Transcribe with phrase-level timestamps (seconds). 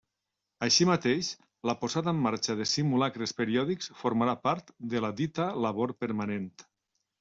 [0.67, 1.29] Així mateix,
[1.71, 6.55] la posada en marxa de simulacres periòdics formarà part de la dita labor permanent.